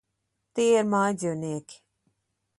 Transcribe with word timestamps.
Tie 0.59 0.79
ir 0.79 0.89
mājdzīvnieki. 0.95 1.81